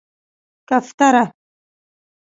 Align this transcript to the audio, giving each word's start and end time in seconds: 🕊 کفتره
🕊 0.67 0.69
کفتره 0.69 1.23